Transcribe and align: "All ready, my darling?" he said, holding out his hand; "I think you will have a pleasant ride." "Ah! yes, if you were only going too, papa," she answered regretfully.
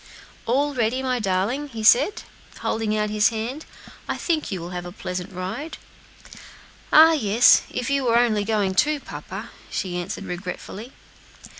"All 0.47 0.73
ready, 0.73 1.03
my 1.03 1.19
darling?" 1.19 1.67
he 1.67 1.83
said, 1.83 2.23
holding 2.57 2.97
out 2.97 3.11
his 3.11 3.29
hand; 3.29 3.65
"I 4.09 4.17
think 4.17 4.51
you 4.51 4.59
will 4.59 4.71
have 4.71 4.83
a 4.87 4.91
pleasant 4.91 5.31
ride." 5.31 5.77
"Ah! 6.91 7.11
yes, 7.11 7.61
if 7.69 7.87
you 7.91 8.05
were 8.05 8.17
only 8.17 8.43
going 8.43 8.73
too, 8.73 8.99
papa," 8.99 9.51
she 9.69 9.97
answered 9.97 10.25
regretfully. 10.25 10.91